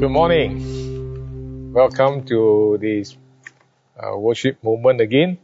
[0.00, 1.74] Good morning.
[1.74, 3.14] Welcome to this
[4.02, 5.36] uh, worship moment again.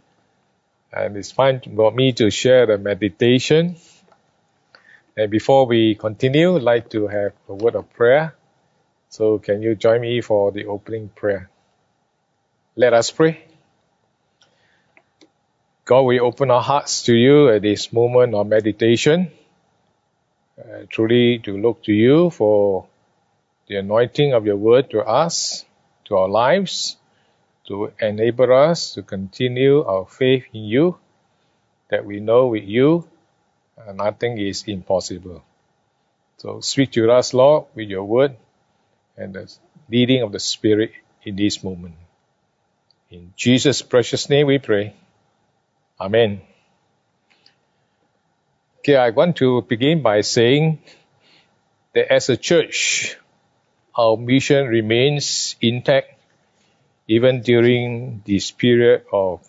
[0.91, 3.77] And it's fine for me to share the meditation.
[5.15, 8.34] And before we continue, I'd like to have a word of prayer.
[9.11, 11.50] So can you join me for the opening prayer?
[12.77, 13.45] Let us pray.
[15.84, 19.30] God, we open our hearts to you at this moment of meditation.
[20.59, 22.86] Uh, truly to look to you for
[23.67, 25.64] the anointing of your word to us,
[26.05, 26.97] to our lives,
[27.66, 30.98] to enable us to continue our faith in you,
[31.91, 33.09] that we know with you
[33.77, 35.42] uh, nothing is impossible.
[36.39, 38.37] So speak to us, Lord, with your word
[39.16, 39.52] and the
[39.91, 40.92] leading of the Spirit
[41.23, 41.95] in this moment.
[43.11, 44.95] In Jesus' precious name we pray.
[46.01, 46.42] Amen.
[48.78, 50.78] Okay, I want to begin by saying
[51.95, 53.17] that as a church,
[53.96, 56.12] our mission remains intact
[57.09, 59.41] even during this period of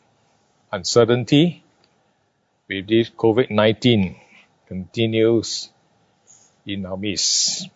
[0.71, 1.63] uncertainty
[2.69, 4.15] with this COVID-19
[4.67, 5.69] continues
[6.65, 7.67] in our midst.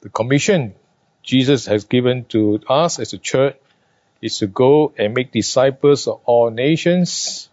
[0.00, 0.74] The commission
[1.22, 3.56] Jesus has given to us as a church
[4.22, 7.48] is to go and make disciples of all nations.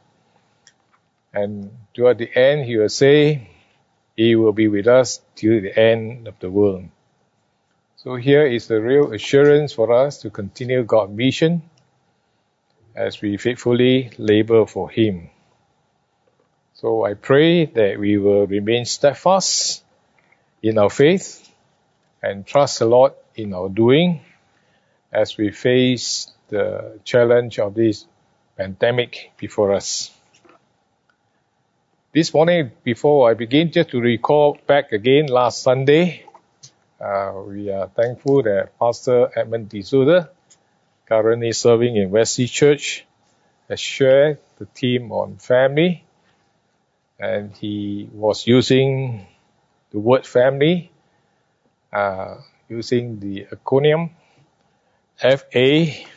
[1.34, 3.50] And toward the end, he will say,
[4.16, 6.90] he will be with us till the end of the world.
[8.08, 11.62] So here is the real assurance for us to continue God's mission
[12.96, 15.30] as we faithfully labor for Him.
[16.76, 19.84] So I pray that we will remain steadfast
[20.64, 21.52] in our faith
[22.24, 24.22] and trust the Lord in our doing
[25.12, 28.06] as we face the challenge of this
[28.56, 30.12] pandemic before us.
[32.14, 36.24] This morning, before I begin, just to recall back again last Sunday,
[37.00, 40.30] uh, we are thankful that Pastor Edmund D'Souza,
[41.06, 43.06] currently serving in Wesley Church,
[43.70, 46.04] has shared the theme on family,
[47.20, 49.28] and he was using
[49.92, 50.92] the word family,
[51.94, 52.36] uh,
[52.70, 54.10] using the acronym
[55.20, 56.08] F-A-M-I-L-Y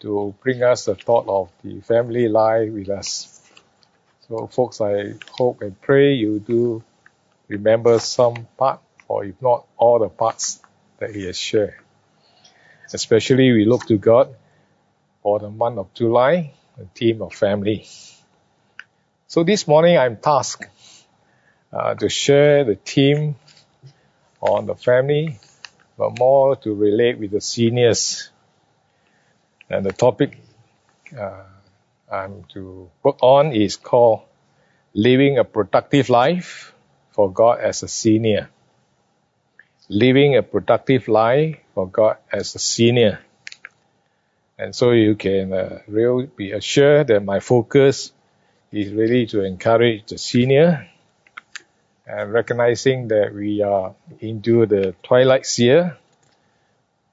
[0.00, 3.40] to bring us the thought of the family life with us.
[4.28, 6.82] So folks, I hope and pray you do
[7.48, 10.60] remember some part, or if not all the parts
[10.98, 11.74] that he has shared.
[12.92, 14.34] Especially we look to God
[15.22, 17.86] for the month of July, the theme of family.
[19.26, 20.70] So this morning I'm tasked
[21.72, 23.36] uh, to share the theme
[24.40, 25.38] on the family,
[25.98, 28.30] but more to relate with the seniors.
[29.68, 30.38] And the topic
[31.18, 31.42] uh,
[32.10, 34.22] I'm to work on is called
[34.94, 36.72] Living a Productive Life
[37.16, 38.50] for God as a senior.
[39.88, 43.20] Living a productive life for God as a senior.
[44.58, 48.12] And so you can uh, really be assured that my focus
[48.70, 50.88] is really to encourage the senior
[52.06, 55.96] and recognizing that we are into the twilight year.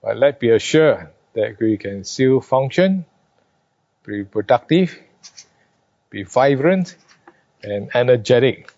[0.02, 3.06] But let be assured that we can still function,
[4.06, 5.00] be productive,
[6.09, 6.96] be vibrant,
[7.63, 8.69] and energetic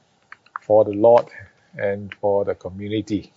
[0.66, 1.28] for the Lord
[1.78, 3.32] and for the community.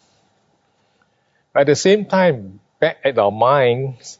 [1.54, 4.18] At the same time, back at our minds,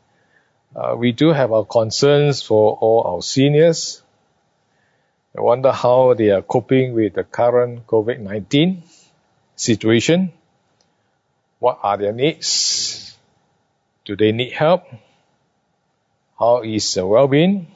[0.76, 4.02] uh, we do have our concerns for all our seniors.
[5.36, 8.82] I wonder how they are coping with the current COVID-19
[9.56, 10.32] situation.
[11.58, 13.16] What are their needs?
[14.04, 14.84] Do they need help?
[16.38, 17.66] How is their well-being?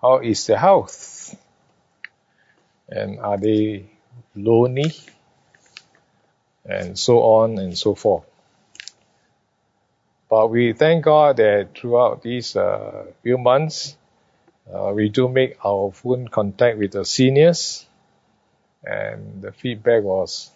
[0.00, 1.34] How is their health?
[2.88, 3.95] And are they
[4.36, 4.92] lonely,
[6.64, 8.24] and so on and so forth.
[10.28, 13.96] But we thank God that throughout these uh, few months,
[14.72, 17.86] uh, we do make our phone contact with the seniors,
[18.84, 20.50] and the feedback was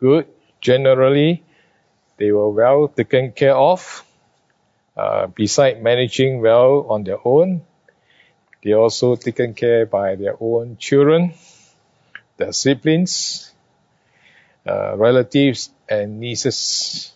[0.00, 0.26] good.
[0.60, 1.42] Generally,
[2.16, 4.04] they were well taken care of.
[4.96, 7.62] Uh, beside managing well on their own,
[8.64, 11.32] they also taken care by their own children
[12.38, 13.52] their siblings,
[14.66, 17.12] uh, relatives, and nieces,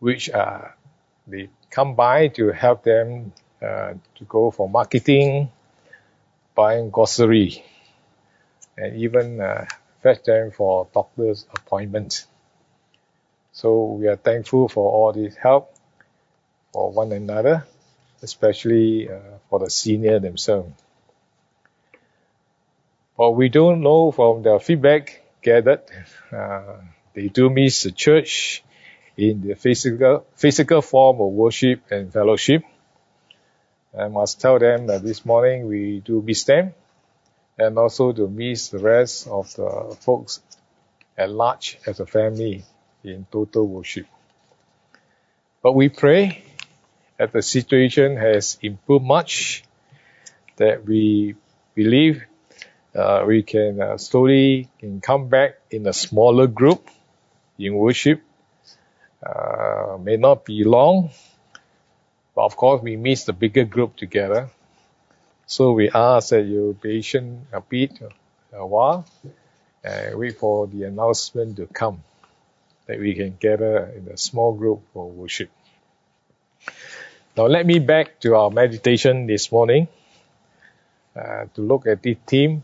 [0.00, 0.68] which uh,
[1.26, 3.32] they come by to help them
[3.62, 5.50] uh, to go for marketing,
[6.54, 7.64] buying grocery,
[8.76, 9.66] and even uh,
[10.02, 12.26] fetch them for doctor's appointments.
[13.52, 15.74] So we are thankful for all this help
[16.72, 17.64] for one another,
[18.22, 20.83] especially uh, for the senior themselves.
[23.16, 25.82] But we don't know from the feedback gathered
[26.32, 26.76] uh,
[27.14, 28.64] they do miss the church
[29.16, 32.64] in the physical, physical form of worship and fellowship.
[33.96, 36.74] I must tell them that this morning we do miss them
[37.56, 40.40] and also to miss the rest of the folks
[41.16, 42.64] at large as a family
[43.04, 44.06] in total worship.
[45.62, 46.42] But we pray
[47.18, 49.62] that the situation has improved much,
[50.56, 51.36] that we
[51.76, 52.24] believe
[52.94, 56.88] uh, we can uh, slowly can come back in a smaller group
[57.58, 58.22] in worship.
[59.24, 61.10] Uh, may not be long,
[62.34, 64.50] but of course we miss the bigger group together.
[65.46, 68.00] So we ask that you patient a bit,
[68.52, 69.06] a while,
[69.82, 72.02] and wait for the announcement to come,
[72.86, 75.50] that we can gather in a small group for worship.
[77.36, 79.88] Now let me back to our meditation this morning
[81.16, 82.62] uh, to look at the theme,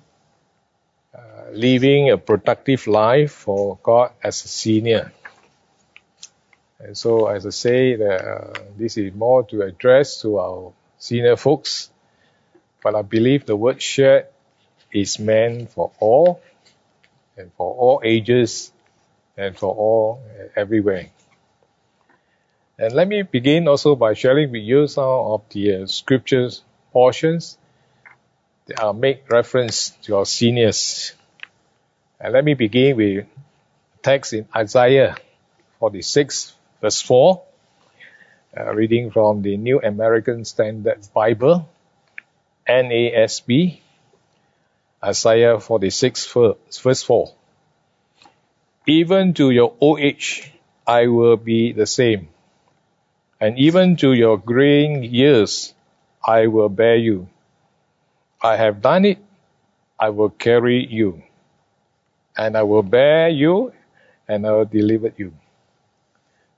[1.13, 5.13] uh, living a productive life for God as a senior.
[6.79, 11.91] And so, as I say, uh, this is more to address to our senior folks,
[12.83, 14.27] but I believe the word shared
[14.93, 16.41] is meant for all,
[17.37, 18.73] and for all ages,
[19.37, 20.23] and for all
[20.57, 21.11] everywhere.
[22.79, 26.63] And let me begin also by sharing with you some of the uh, scriptures
[26.93, 27.59] portions
[28.79, 31.13] are make reference to our seniors.
[32.21, 33.27] And let me begin with
[34.03, 35.17] text in Isaiah
[35.79, 37.43] 46 verse 4,
[38.57, 41.69] uh, reading from the New American Standard Bible,
[42.69, 43.81] NASB,
[45.03, 46.33] Isaiah 46
[46.83, 47.33] verse 4.
[48.87, 50.53] Even to your old age,
[50.87, 52.29] I will be the same
[53.41, 55.73] and even to your graying years
[56.23, 57.29] I will bear you.
[58.43, 59.19] I have done it,
[59.99, 61.23] I will carry you,
[62.37, 63.73] and I will bear you,
[64.27, 65.35] and I will deliver you.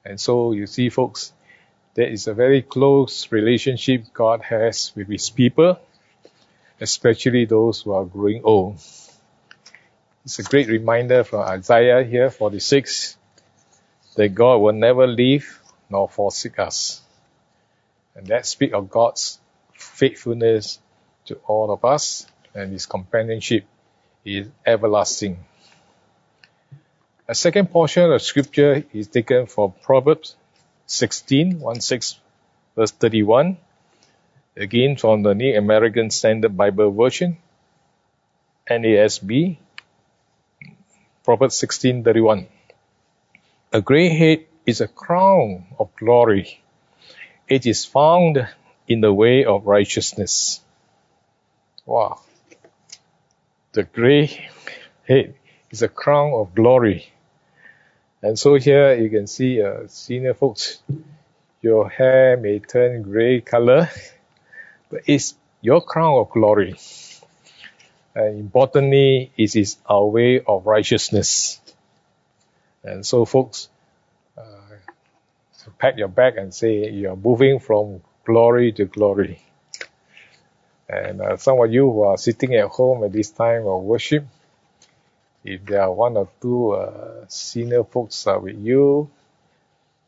[0.05, 1.33] And so you see, folks,
[1.95, 5.79] there is a very close relationship God has with His people,
[6.81, 8.77] especially those who are growing old.
[10.25, 13.17] It's a great reminder from Isaiah here, 46,
[14.15, 17.01] that God will never leave nor forsake us.
[18.15, 19.41] And that speaks of God's
[19.75, 20.79] faithfulness
[21.27, 23.65] to all of us and his companionship
[24.25, 25.39] is everlasting.
[27.29, 30.37] A second portion of scripture is taken from Proverbs
[30.87, 32.21] 16, 1 6,
[32.77, 33.57] verse 31,
[34.57, 37.39] again from the New American Standard Bible Version,
[38.69, 39.57] NASB,
[41.25, 42.49] Proverbs 16, 31.
[43.73, 46.61] A gray head is a crown of glory.
[47.49, 48.47] It is found
[48.87, 50.61] in the way of righteousness.
[51.87, 52.21] Wow.
[53.73, 54.49] The gray
[55.09, 55.35] head
[55.71, 57.13] is a crown of glory.
[58.23, 60.81] And so here you can see uh, senior folks,
[61.63, 63.89] your hair may turn gray color,
[64.91, 66.77] but it's your crown of glory.
[68.15, 71.61] And importantly, it is our way of righteousness.
[72.85, 73.69] And so folks,
[75.79, 79.41] pat your back and say you're moving from glory to glory.
[80.93, 84.27] And uh, some of you who are sitting at home at this time of worship,
[85.43, 89.11] if there are one or two uh, senior folks are with you,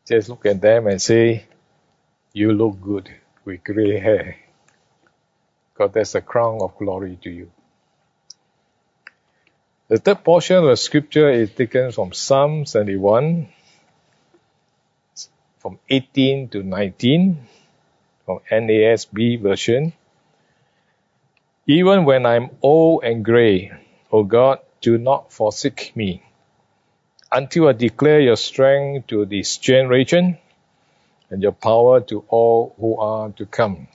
[0.05, 1.45] just look at them and say,
[2.33, 3.09] you look good
[3.43, 4.37] with gray hair.
[5.73, 7.51] God, that's a crown of glory to you.
[9.87, 13.49] The third portion of the scripture is taken from Psalm 71,
[15.59, 17.47] from 18 to 19
[18.25, 19.93] from NASB version.
[21.67, 23.71] Even when I'm old and gray,
[24.11, 26.21] O God, do not forsake me
[27.31, 30.37] until I declare your strength to this generation
[31.31, 33.87] and your power to all who are to come.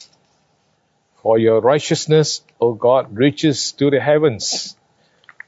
[1.22, 4.76] For your righteousness, O God, reaches to the heavens,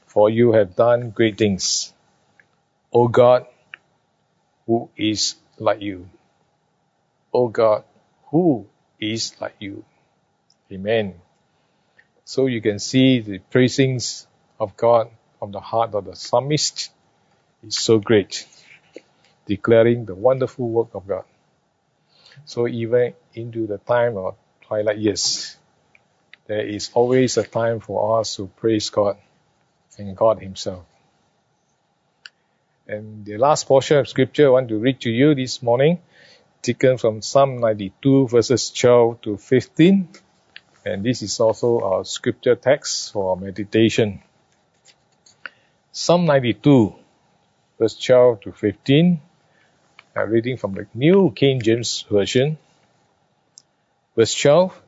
[0.05, 1.93] for you have done great things.
[2.93, 3.47] O God,
[4.65, 6.07] who is like you.
[7.33, 7.83] O God,
[8.31, 8.67] who
[8.99, 9.83] is like you?
[10.71, 11.15] Amen.
[12.25, 14.27] So you can see the praisings
[14.59, 16.91] of God from the heart of the psalmist
[17.67, 18.47] is so great,
[19.45, 21.25] declaring the wonderful work of God.
[22.45, 25.57] So even into the time of twilight years,
[26.47, 29.17] there is always a time for us to praise God
[29.97, 30.85] and God Himself.
[32.87, 35.99] And the last portion of scripture I want to read to you this morning,
[36.61, 40.09] taken from Psalm 92 verses 12 to 15.
[40.85, 44.21] And this is also our scripture text for meditation.
[45.91, 46.95] Psalm 92
[47.79, 49.19] verse 12 to 15.
[50.15, 52.57] I'm reading from the New King James Version.
[54.15, 54.79] Verse 12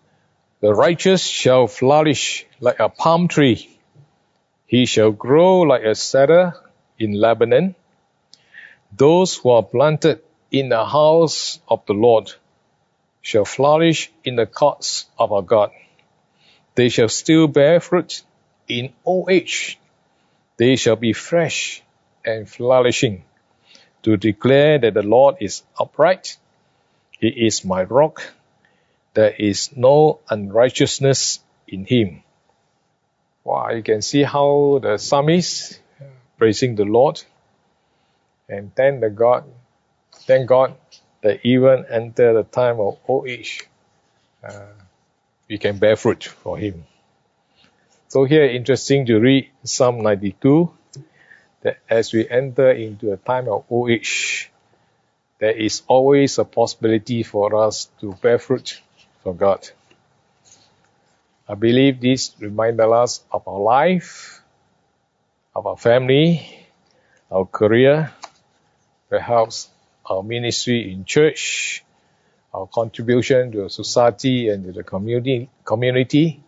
[0.61, 3.69] The righteous shall flourish like a palm tree,
[4.65, 6.53] he shall grow like a cedar
[6.97, 7.75] in Lebanon.
[8.95, 10.21] Those who are planted
[10.51, 12.31] in the house of the Lord
[13.21, 15.71] shall flourish in the courts of our God.
[16.75, 18.21] They shall still bear fruit
[18.67, 19.79] in old age.
[20.57, 21.81] They shall be fresh
[22.25, 23.23] and flourishing
[24.03, 26.37] to declare that the Lord is upright.
[27.19, 28.21] He is my rock.
[29.13, 32.23] There is no unrighteousness in him.
[33.43, 35.79] Wow, you can see how the psalmist
[36.37, 37.21] praising the Lord
[38.49, 39.45] and thank the God,
[40.27, 40.75] thank God
[41.21, 43.67] that even enter the time of old age,
[44.43, 44.65] uh,
[45.47, 46.85] we can bear fruit for Him.
[48.07, 50.71] So here, interesting to read Psalm 92,
[51.61, 54.51] that as we enter into a time of old age,
[55.39, 58.81] there is always a possibility for us to bear fruit
[59.23, 59.69] for God.
[61.47, 64.41] I believe this reminds us of our life,
[65.55, 66.67] of our family,
[67.29, 68.11] our career,
[69.09, 69.69] perhaps
[70.05, 71.84] our ministry in church,
[72.55, 76.41] our contribution to society and to the community, community,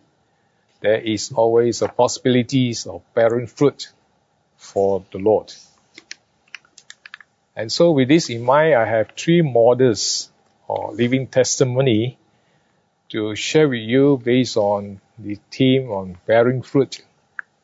[0.80, 3.92] there is always a possibility of bearing fruit
[4.56, 5.52] for the Lord.
[7.54, 10.30] And so with this in mind, I have three models
[10.66, 12.16] or living testimony
[13.10, 17.02] to share with you based on the theme on bearing fruit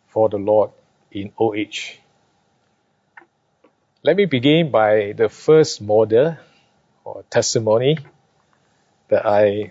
[0.08, 0.70] for the Lord
[1.10, 1.98] in old age.
[4.02, 6.36] Let me begin by the first model
[7.04, 7.96] or testimony
[9.14, 9.70] that I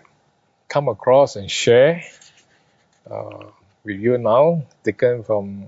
[0.70, 2.02] come across and share
[3.12, 3.44] uh,
[3.84, 5.66] with you now, taken from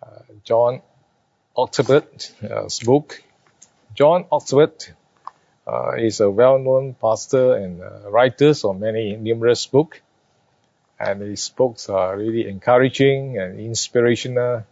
[0.00, 0.80] uh, John
[1.56, 3.20] Ortberg's uh, book.
[3.96, 4.92] John Ortberg
[5.66, 9.98] uh, is a well-known pastor and uh, writer of many numerous books,
[11.00, 14.62] and his books are really encouraging and inspirational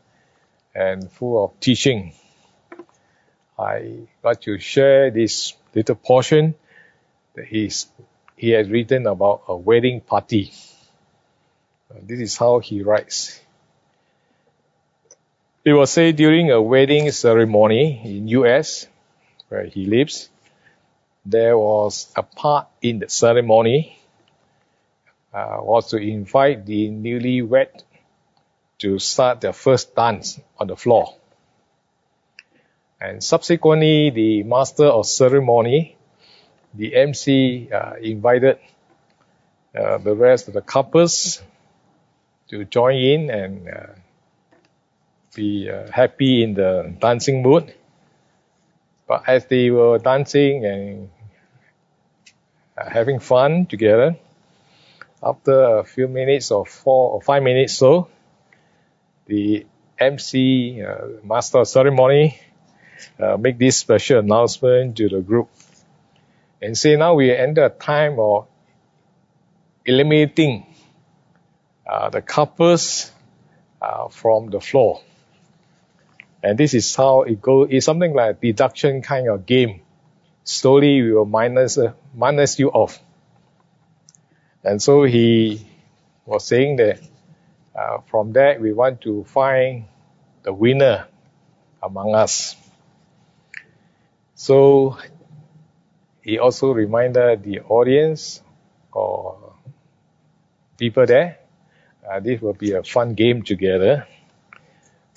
[0.77, 2.13] and full of teaching.
[3.59, 6.55] I like to share this little portion
[7.35, 7.87] that he's,
[8.43, 10.53] he has written about a wedding party.
[11.89, 13.41] Uh, this is how he writes.
[15.65, 18.89] It was said during a wedding ceremony in US,
[19.49, 20.29] where he lives,
[21.25, 23.97] there was a part in the ceremony
[25.33, 27.85] uh, was to invite the newlywed
[28.81, 31.15] to start their first dance on the floor.
[33.01, 35.97] And subsequently, the master of ceremony,
[36.75, 38.59] the MC, uh, invited
[39.75, 41.43] uh, the rest of the couples
[42.49, 43.87] to join in and uh,
[45.35, 47.73] be uh, happy in the dancing mood.
[49.07, 51.11] But as they were dancing and
[52.77, 54.17] uh, having fun together,
[55.23, 58.09] after a few minutes or four or five minutes so,
[59.27, 59.67] the
[59.99, 62.39] MC, uh, master ceremony,
[63.39, 65.49] make this special announcement to the group
[66.63, 68.47] and say now we enter a time of
[69.85, 70.65] eliminating
[71.85, 73.11] uh, the couples
[73.83, 75.03] uh, from the floor.
[76.43, 77.69] And this is how it goes.
[77.71, 79.81] It's something like a deduction kind of game.
[80.45, 83.01] Slowly we will minus, uh, minus you off.
[84.63, 85.67] And so he
[86.25, 87.01] was saying that
[87.75, 89.87] uh, from that we want to find
[90.45, 91.07] the winner
[91.83, 92.57] among us.
[94.35, 94.99] So
[96.23, 98.43] he also reminded the audience
[98.93, 99.55] or
[100.79, 101.39] people there,
[102.09, 104.07] uh, this will be a fun game together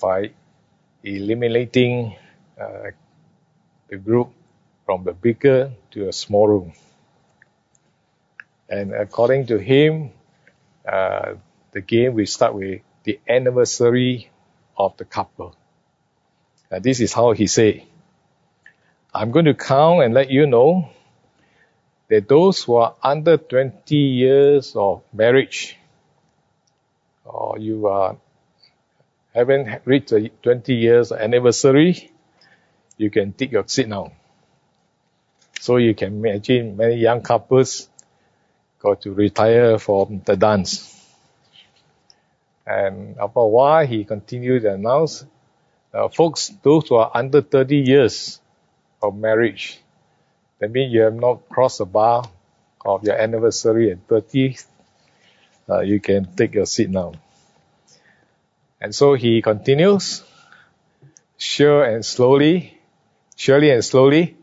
[0.00, 0.30] by
[1.02, 2.16] eliminating
[2.60, 2.90] uh,
[3.88, 4.30] the group
[4.84, 6.72] from the bigger to a small room.
[8.68, 10.10] And according to him,
[10.86, 11.34] uh,
[11.72, 14.30] the game will start with the anniversary
[14.76, 15.54] of the couple.
[16.70, 17.82] Uh, this is how he said.
[19.16, 20.90] I'm going to count and let you know
[22.08, 25.78] that those who are under 20 years of marriage,
[27.24, 28.18] or you are
[29.34, 32.10] haven't reached the 20 years anniversary,
[32.98, 34.12] you can take your seat now.
[35.60, 37.88] So you can imagine many young couples
[38.80, 40.92] got to retire from the dance.
[42.66, 45.24] And after a while, he continued to announce,
[45.94, 48.40] uh, folks, those who are under 30 years,
[49.06, 49.80] of marriage.
[50.58, 52.24] That means you have not crossed the bar
[52.84, 54.58] of your anniversary at 30.
[55.68, 57.14] Uh, you can take your seat now.
[58.80, 60.22] And so he continues.
[61.38, 62.78] sure and slowly,
[63.36, 64.36] surely and slowly,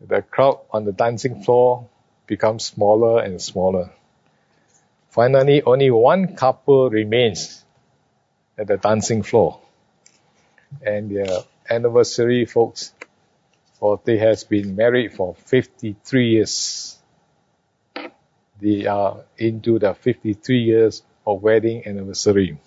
[0.00, 1.88] the crowd on the dancing floor
[2.26, 3.90] becomes smaller and smaller.
[5.10, 7.64] Finally, only one couple remains
[8.58, 9.60] at the dancing floor.
[10.84, 12.92] And their anniversary, folks,
[13.82, 16.96] for they has been married for 53 years.
[18.60, 22.58] They are into the 53 years of wedding anniversary.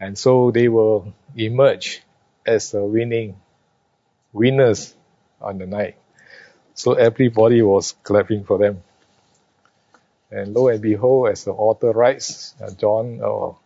[0.00, 2.02] And so they will emerge
[2.44, 3.36] as the winning
[4.32, 4.92] winners
[5.40, 5.98] on the night.
[6.74, 8.82] So everybody was clapping for them.
[10.32, 13.56] And lo and behold, as the author writes, uh, John or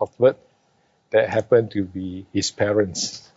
[0.00, 0.36] uh, Ortberg,
[1.10, 3.30] that happened to be his parents,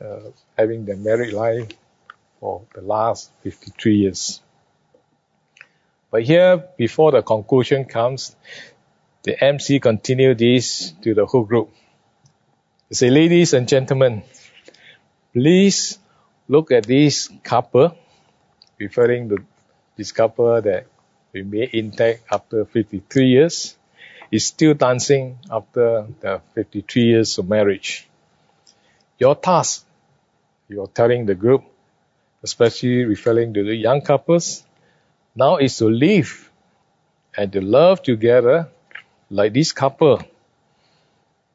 [0.00, 1.68] uh, having their married life
[2.40, 4.40] for the last 53 years.
[6.10, 8.36] But here, before the conclusion comes,
[9.24, 11.70] the MC continued this to the whole group.
[12.88, 14.22] He said, ladies and gentlemen,
[15.32, 15.98] please
[16.46, 17.96] look at this couple,
[18.78, 19.38] referring to
[19.96, 20.86] this couple that
[21.32, 23.76] remained intact after 53 years,
[24.30, 28.06] is still dancing after the 53 years of marriage.
[29.18, 29.86] Your task,
[30.68, 31.64] you're telling the group,
[32.42, 34.64] especially referring to the young couples,
[35.36, 36.50] now is to live
[37.36, 38.68] and to love together
[39.30, 40.22] like this couple.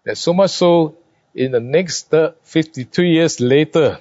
[0.06, 0.96] That so much so
[1.36, 2.14] in the next
[2.44, 4.00] 52 years later,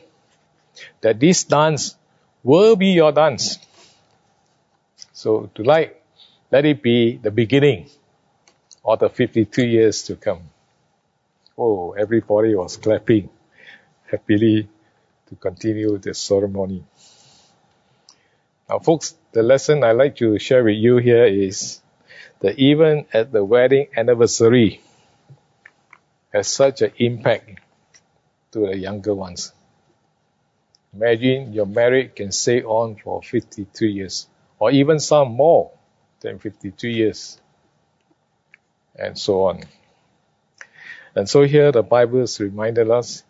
[1.00, 1.96] that this dance
[2.44, 3.58] will be your dance.
[5.12, 5.96] So tonight,
[6.50, 7.90] let it be the beginning
[8.84, 10.42] of the 52 years to come.
[11.56, 13.28] Oh, everybody was clapping
[14.10, 14.68] happily
[15.28, 16.84] to continue the ceremony.
[18.68, 21.80] Now, folks, the lesson I'd like to share with you here is
[22.40, 24.80] that even at the wedding anniversary,
[26.32, 27.60] has such an impact
[28.52, 29.52] to the younger ones.
[30.92, 34.26] Imagine your marriage can stay on for 53 years,
[34.58, 35.72] or even some more
[36.20, 37.40] than 52 years,
[38.94, 39.62] and so on.
[41.14, 43.24] And so here the Bible has reminded us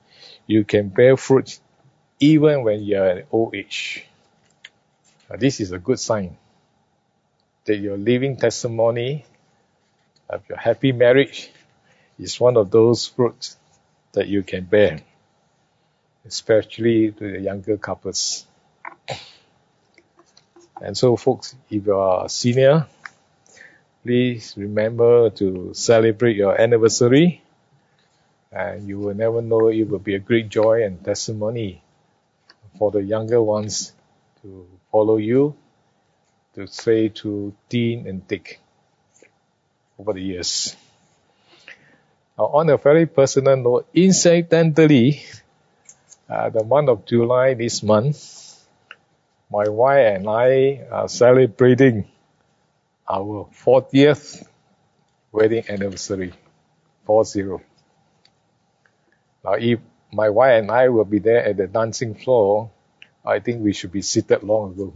[0.49, 1.61] you can bear fruit
[2.19, 4.05] even when you're at old age.
[5.31, 6.37] Now, this is a good sign
[7.67, 9.25] that your living testimony
[10.29, 11.53] of your happy marriage
[12.19, 13.57] is one of those fruits
[14.15, 14.99] that you can bear
[16.29, 18.47] especially to the younger couples.
[20.81, 22.87] And so, folks, if you are a senior,
[24.05, 27.43] please remember to celebrate your anniversary.
[28.51, 31.83] And you will never know, it will be a great joy and testimony
[32.79, 33.93] for the younger ones
[34.43, 35.55] to follow you,
[36.55, 38.61] to say to Dean and Dick
[39.99, 40.77] over the years.
[42.39, 45.23] Now, on a very personal note, incidentally,
[46.29, 48.67] uh, the month of July this month,
[49.51, 52.07] my wife and I are celebrating
[53.09, 54.47] our 40th
[55.33, 56.33] wedding anniversary,
[57.07, 57.59] 40.
[59.45, 59.81] Now, if
[60.13, 62.71] my wife and I will be there at the dancing floor,
[63.25, 64.93] I think we should be seated long ago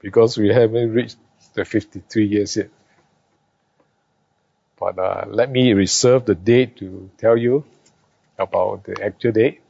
[0.00, 1.16] because we haven't reached
[1.54, 2.70] the 53 years yet.
[4.78, 7.64] But uh, let me reserve the date to tell you
[8.38, 9.60] about the actual date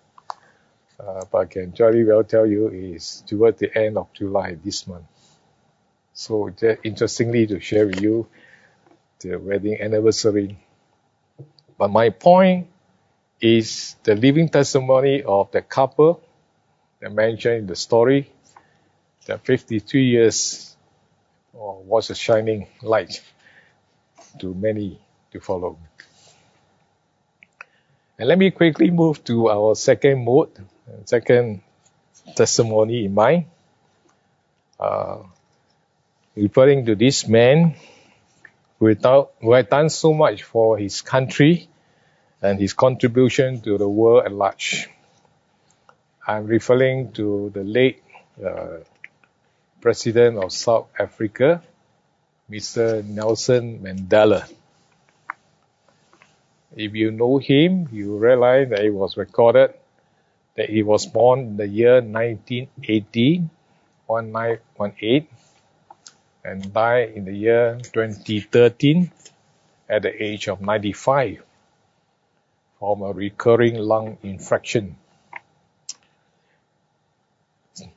[1.01, 4.87] uh, but I can jolly well tell you is toward the end of July this
[4.87, 5.05] month.
[6.13, 8.27] So interestingly to share with you
[9.21, 10.59] the wedding anniversary.
[11.77, 12.67] But my point
[13.41, 16.21] is the living testimony of the couple
[17.01, 18.31] that mentioned in the story
[19.27, 20.77] that 52 years
[21.53, 23.23] was a shining light
[24.39, 24.99] to many
[25.33, 25.79] to follow.
[28.19, 30.51] And let me quickly move to our second mode,
[31.05, 31.63] second
[32.35, 33.45] testimony in mind,
[34.81, 35.19] uh,
[36.35, 37.77] referring to this man
[38.79, 38.93] who,
[39.41, 41.69] who had done so much for his country
[42.43, 44.89] and his contribution to the world at large.
[46.27, 48.03] I'm referring to the late
[48.45, 48.79] uh,
[49.81, 51.63] President of South Africa,
[52.51, 53.05] Mr.
[53.05, 54.49] Nelson Mandela.
[56.77, 59.75] If you know him, you realize that it was recorded
[60.57, 63.49] that he was born in the year 1980,
[64.07, 65.29] 1918,
[66.45, 69.11] and died in the year 2013
[69.89, 71.43] at the age of 95
[72.79, 74.97] from a recurring lung infection.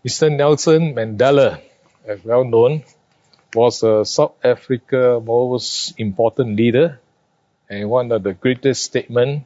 [0.06, 0.36] Mr.
[0.36, 1.62] Nelson Mandela,
[2.06, 2.84] as well known,
[3.54, 7.00] was a South Africa's most important leader
[7.70, 9.46] and one of the greatest statesmen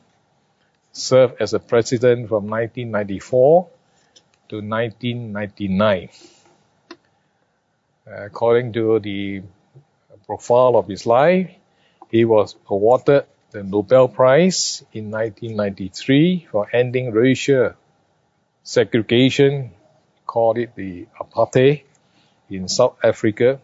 [0.91, 3.69] served as a president from 1994
[4.49, 6.09] to 1999.
[8.07, 9.43] According to the
[10.25, 11.51] profile of his life,
[12.09, 17.71] he was awarded the Nobel Prize in 1993 for ending racial
[18.63, 19.71] segregation,
[20.27, 21.83] called it the apartheid
[22.49, 23.61] in South Africa,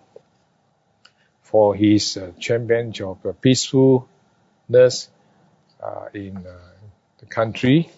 [1.42, 5.10] for his uh, champion of uh, peacefulness
[5.84, 6.56] uh, in uh,
[7.20, 7.90] the country.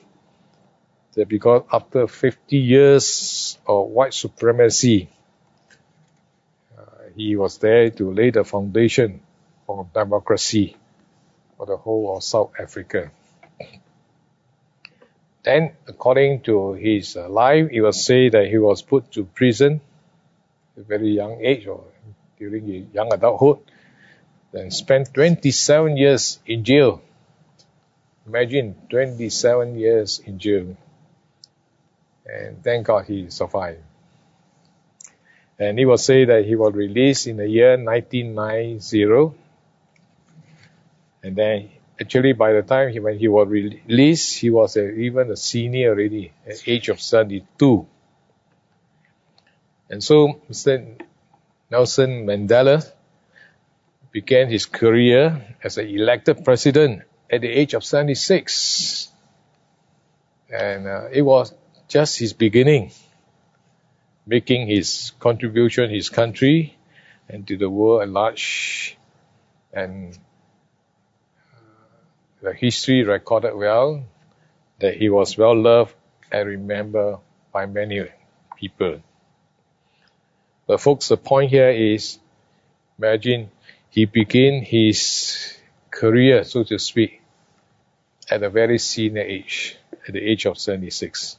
[1.14, 5.10] That because after 50 years of white supremacy,
[6.76, 6.82] uh,
[7.16, 9.22] he was there to lay the foundation
[9.68, 10.76] for democracy
[11.58, 13.12] for the whole of South Africa.
[15.44, 19.82] Then, according to his uh, life, it was said that he was put to prison
[20.78, 21.84] at a very young age or
[22.40, 23.60] during his young adulthood,
[24.52, 27.02] then spent 27 years in jail.
[28.26, 30.78] Imagine 27 years in jail.
[32.26, 33.82] And thank God he survived.
[35.60, 39.43] And it was said that he was released in the year 1990
[41.24, 45.32] and then actually by the time he, when he was released, he was a, even
[45.32, 47.88] a senior already at age of 72.
[49.90, 51.00] And so Mr.
[51.72, 52.86] Nelson Mandela
[54.12, 59.10] began his career as an elected president at the age of 76.
[60.52, 61.54] And uh, it was
[61.88, 62.92] just his beginning,
[64.26, 66.78] making his contribution his country
[67.30, 68.98] and to the world at large.
[69.72, 70.18] And
[72.44, 74.04] the history recorded well
[74.80, 75.96] that he was well loved
[76.30, 77.18] and remembered
[77.54, 78.06] by many
[78.58, 79.02] people.
[80.68, 82.20] But folks, the point here is,
[83.00, 83.50] imagine
[83.90, 85.56] he began his
[85.90, 87.22] career, so to speak,
[88.30, 91.38] at a very senior age, at the age of 76,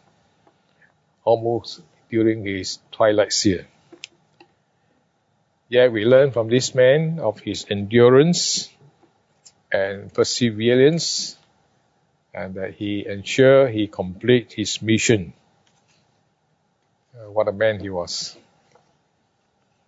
[1.22, 3.66] almost during his twilight year.
[5.68, 8.70] Yet we learn from this man of his endurance
[9.74, 11.36] and perseverance,
[12.32, 15.32] and that he ensure he complete his mission.
[17.10, 18.36] Uh, what a man he was.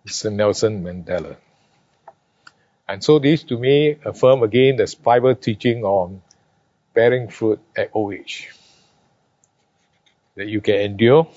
[0.05, 0.31] Mr.
[0.31, 1.37] Nelson Mandela.
[2.87, 6.21] And so this to me affirm again this Bible teaching on
[6.93, 8.51] bearing fruit at old age.
[10.35, 11.27] That you can endure,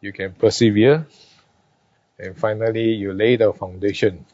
[0.00, 1.06] you can persevere,
[2.18, 4.24] and finally you lay the foundation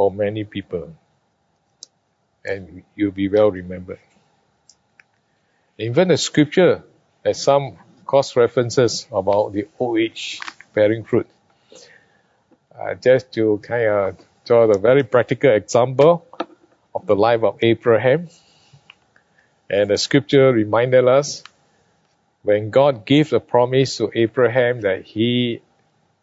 [0.00, 0.96] for many people,
[2.42, 3.98] and you'll be well remembered.
[5.76, 6.82] Even the scripture
[7.22, 10.40] has some cross references about the old age
[10.72, 11.28] bearing fruit.
[12.72, 16.24] Uh, just to kind of draw the very practical example
[16.94, 18.30] of the life of Abraham.
[19.68, 21.44] And the scripture reminded us
[22.42, 25.60] when God gave the promise to Abraham that he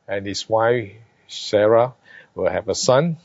[0.07, 0.93] and his wife
[1.27, 1.93] Sarah
[2.33, 3.17] will have a son,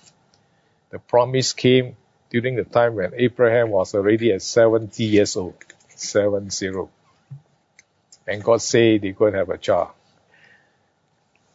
[0.92, 1.96] the promise came
[2.30, 5.54] during the time when Abraham was already at 70 years old.
[5.88, 6.90] Seven zero.
[8.26, 9.88] And God said going to have a child.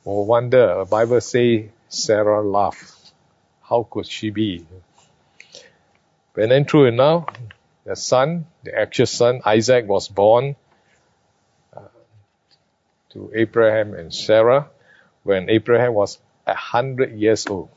[0.05, 3.13] No wonder, the Bible say Sarah laughed.
[3.61, 4.65] How could she be?
[6.33, 7.25] But then true enough,
[7.83, 10.55] the son, the actual son, Isaac was born
[11.75, 11.81] uh,
[13.11, 14.69] to Abraham and Sarah
[15.23, 17.69] when Abraham was a hundred years old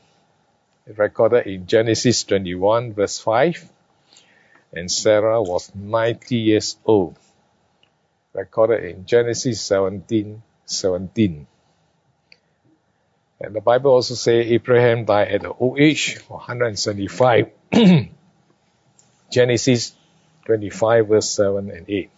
[0.96, 3.70] recorded in Genesis 21 verse 5.
[4.72, 7.16] And Sarah was 90 years old.
[8.32, 11.46] Recorded in Genesis 17, 17.
[13.40, 17.50] And the Bible also says Abraham died at the old age of 175.
[19.30, 19.94] Genesis
[20.44, 22.10] 25 verse 7 and 8.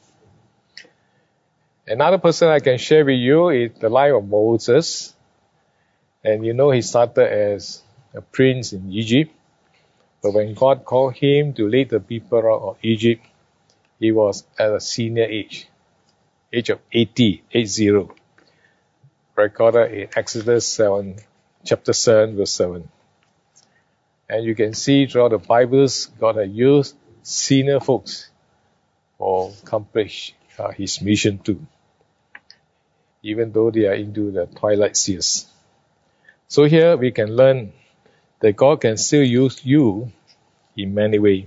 [1.86, 5.14] Another person I can share with you is the life of Moses.
[6.24, 7.82] And you know he started as
[8.14, 9.32] a prince in Egypt.
[10.22, 13.26] But when God called him to lead the people out of Egypt,
[13.98, 15.66] he was at a senior age,
[16.52, 18.08] age of 80, 80,
[19.36, 21.16] recorded in Exodus 7,
[21.64, 22.88] chapter 7, verse 7.
[24.28, 28.30] And you can see throughout the Bibles, God has used senior folks
[29.18, 31.64] for accomplish uh, his mission too,
[33.22, 35.46] even though they are into the twilight years.
[36.48, 37.72] So here we can learn
[38.42, 40.12] that God can still use you
[40.76, 41.46] in many ways.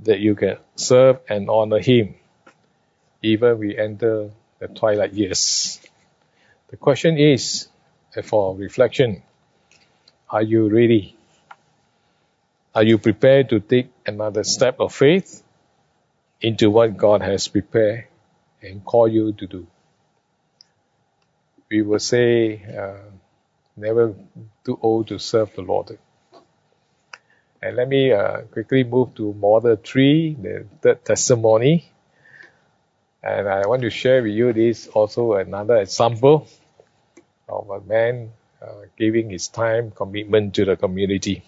[0.00, 2.16] That you can serve and honor Him
[3.22, 5.80] even we enter the twilight years.
[6.70, 7.68] The question is,
[8.24, 9.22] for reflection,
[10.30, 11.14] are you ready
[12.74, 15.44] Are you prepared to take another step of faith
[16.40, 18.06] into what God has prepared
[18.62, 19.66] and called you to do?
[21.70, 23.10] We will say, uh,
[23.76, 24.14] never
[24.64, 25.98] too old to serve the Lord.
[27.62, 31.90] And let me uh, quickly move to model three, the third testimony.
[33.22, 36.46] And I want to share with you this also another example
[37.48, 38.66] of a man uh,
[38.98, 41.42] giving his time commitment to the community.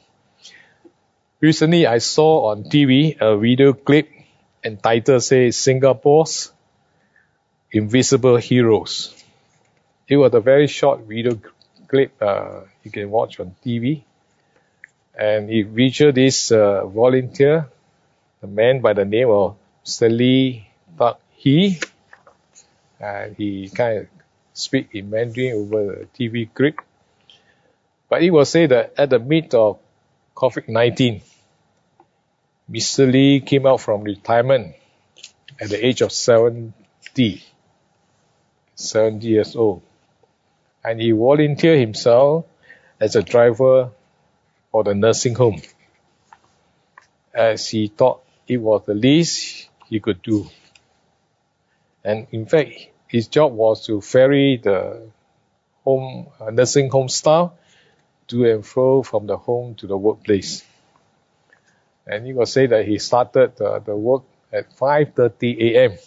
[1.40, 4.08] Recently, I saw on TV a video clip
[4.64, 6.50] entitled say Singapore's
[7.70, 9.12] Invisible Heroes.
[10.08, 11.38] It was a very short video
[11.88, 14.02] clip uh, you can watch on TV.
[15.18, 17.68] And it featured this uh, volunteer,
[18.42, 20.68] a man by the name of Sally
[20.98, 21.80] Tak He.
[23.00, 24.06] And he kind of
[24.52, 26.80] speak in Mandarin over the TV clip.
[28.08, 29.78] But it was said that at the mid of
[30.34, 31.22] COVID-19,
[32.70, 33.10] Mr.
[33.10, 34.74] Lee came out from retirement
[35.60, 37.44] at the age of 70,
[38.74, 39.82] 70 years old.
[40.86, 42.46] And he volunteered himself
[43.00, 43.90] as a driver
[44.70, 45.60] for the nursing home,
[47.34, 50.48] as he thought it was the least he could do.
[52.04, 52.70] And in fact,
[53.08, 55.10] his job was to ferry the
[55.84, 57.50] home uh, nursing home staff
[58.28, 60.64] to and fro from the home to the workplace
[62.06, 64.22] and he will say that he started uh, the work
[64.52, 65.98] at 5:30 a.m.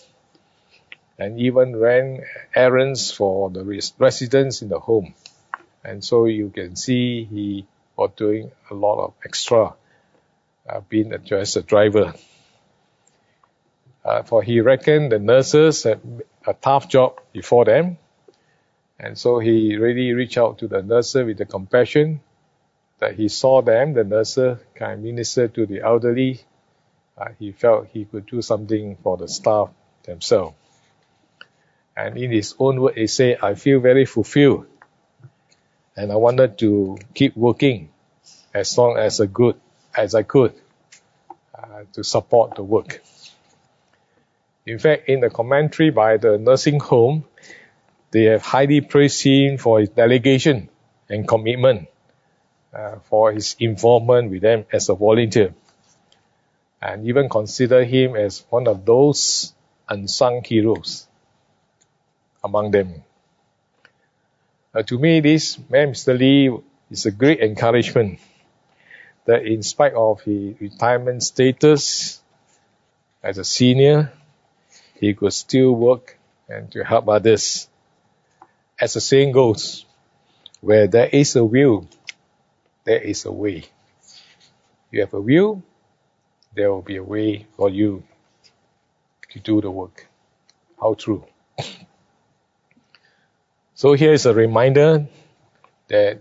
[1.19, 2.23] and even ran
[2.55, 5.13] errands for the res- residents in the home.
[5.84, 9.73] And so you can see he was doing a lot of extra,
[10.67, 12.13] uh, being just a driver.
[14.03, 15.99] Uh, for he reckoned the nurses had
[16.47, 17.97] a tough job before them,
[18.97, 22.21] and so he really reached out to the nurses with the compassion
[22.99, 26.39] that he saw them, the nurses, kind minister to the elderly.
[27.17, 29.69] Uh, he felt he could do something for the staff
[30.03, 30.55] themselves.
[31.95, 34.67] And in his own word, he said, I feel very fulfilled.
[35.95, 37.89] And I wanted to keep working
[38.54, 39.60] as long as a good
[39.95, 40.54] as I could
[41.54, 43.02] uh, to support the work.
[44.65, 47.25] In fact, in the commentary by the nursing home,
[48.12, 50.69] they have highly praised him for his delegation
[51.10, 51.88] and commitment
[52.73, 55.54] uh, for his involvement with them as a volunteer,
[56.82, 59.54] and even consider him as one of those
[59.89, 61.09] unsung heroes
[62.43, 63.04] among them.
[64.73, 66.17] Uh, to me, this man, Mr.
[66.17, 66.56] Lee,
[66.91, 68.19] is a great encouragement
[69.25, 72.21] that in spite of his retirement status
[73.21, 74.12] as a senior,
[74.99, 77.67] he could still work and to help others.
[78.80, 79.86] As the saying goes,
[80.62, 81.88] where there is a will,
[82.86, 83.65] there is a way.
[84.91, 85.63] You have a will,
[86.56, 88.04] there will be a way for you
[89.32, 90.08] to do the work.
[90.80, 91.25] How true.
[93.80, 95.08] So here is a reminder
[95.88, 96.20] that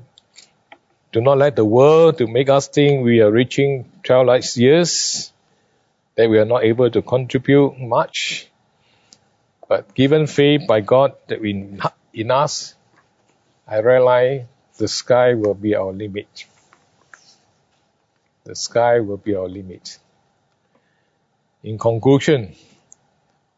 [1.11, 5.33] do not let the world to make us think we are reaching 12 light years,
[6.15, 8.47] that we are not able to contribute much.
[9.69, 11.81] But given faith by God that we,
[12.15, 12.77] in us,
[13.67, 16.47] I realize the sky will be our limit.
[18.45, 19.99] The sky will be our limit.
[21.65, 22.55] In conclusion,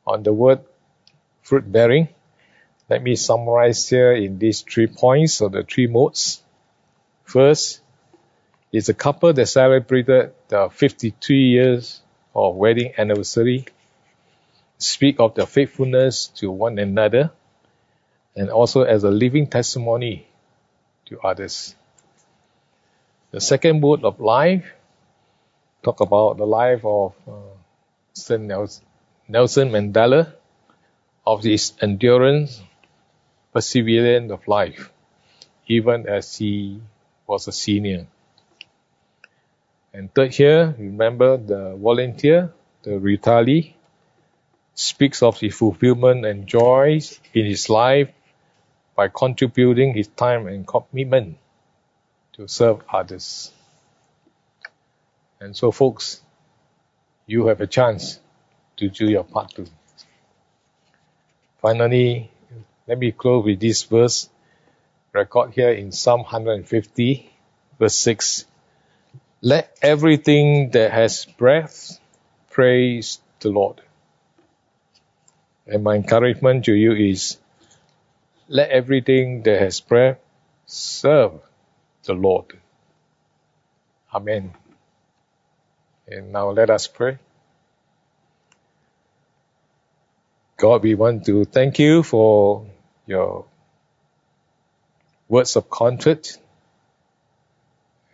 [0.06, 0.60] on the word
[1.42, 2.08] fruit bearing,
[2.90, 6.42] let me summarize here in these three points or the three modes.
[7.22, 7.80] First,
[8.72, 12.02] it's a couple that celebrated the 52 years
[12.34, 13.66] of wedding anniversary,
[14.78, 17.30] speak of their faithfulness to one another,
[18.34, 20.26] and also as a living testimony
[21.06, 21.76] to others.
[23.30, 24.66] The second mode of life
[25.84, 28.36] talk about the life of uh,
[29.28, 30.32] Nelson Mandela,
[31.24, 32.60] of his endurance,
[33.52, 34.90] perseverance of life,
[35.66, 36.80] even as he
[37.26, 38.06] was a senior.
[39.92, 43.74] And third here, remember the volunteer, the retiree,
[44.74, 48.10] speaks of the fulfillment and joys in his life
[48.94, 51.36] by contributing his time and commitment
[52.34, 53.52] to serve others.
[55.40, 56.20] And so, folks,
[57.26, 58.20] you have a chance
[58.76, 59.66] to do your part too.
[61.60, 62.30] Finally,
[62.90, 64.28] let me close with this verse,
[65.12, 67.30] record here in Psalm 150,
[67.78, 68.46] verse 6.
[69.42, 72.00] Let everything that has breath
[72.50, 73.80] praise the Lord.
[75.68, 77.38] And my encouragement to you is
[78.48, 80.18] let everything that has breath
[80.66, 81.34] serve
[82.02, 82.58] the Lord.
[84.12, 84.52] Amen.
[86.08, 87.18] And now let us pray.
[90.56, 92.66] God, we want to thank you for
[93.10, 93.44] your
[95.28, 96.38] words of comfort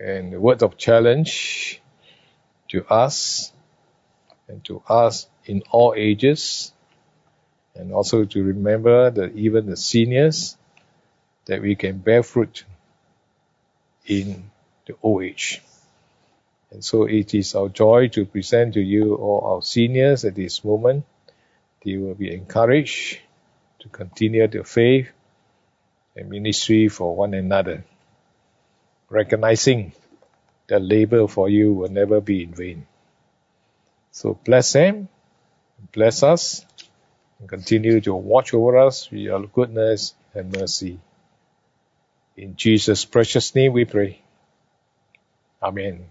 [0.01, 1.83] and words of challenge
[2.69, 3.53] to us
[4.49, 6.73] and to us in all ages
[7.75, 10.57] and also to remember that even the seniors
[11.45, 12.65] that we can bear fruit
[14.07, 14.51] in
[14.87, 15.63] the old age.
[16.71, 20.65] And so it is our joy to present to you all our seniors at this
[20.65, 21.05] moment.
[21.85, 23.21] They will be encouraged
[23.87, 25.09] to continue their faith
[26.15, 27.85] and ministry for one another,
[29.09, 29.93] recognizing
[30.69, 32.87] that labor for you will never be in vain.
[34.11, 35.09] So bless them,
[35.93, 36.65] bless us,
[37.39, 40.99] and continue to watch over us with your goodness and mercy.
[42.37, 44.21] In Jesus' precious name we pray.
[45.63, 46.07] Amen.